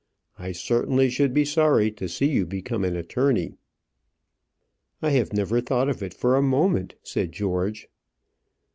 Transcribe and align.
I 0.39 0.51
certainly 0.51 1.11
should 1.11 1.31
be 1.31 1.45
sorry 1.45 1.91
to 1.91 2.09
see 2.09 2.25
you 2.25 2.47
become 2.47 2.83
an 2.83 2.95
attorney." 2.95 3.53
"I 4.99 5.11
have 5.11 5.31
never 5.31 5.61
thought 5.61 5.89
of 5.89 6.01
it 6.01 6.15
for 6.15 6.35
a 6.35 6.41
moment," 6.41 6.95
said 7.03 7.31
George. 7.31 7.87